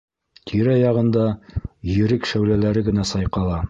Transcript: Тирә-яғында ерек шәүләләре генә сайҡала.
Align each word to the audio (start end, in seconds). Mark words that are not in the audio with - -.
Тирә-яғында 0.51 1.27
ерек 2.01 2.29
шәүләләре 2.35 2.89
генә 2.91 3.11
сайҡала. 3.17 3.59